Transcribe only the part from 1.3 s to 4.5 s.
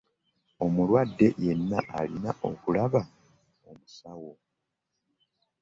yena alina okulaba omusawo.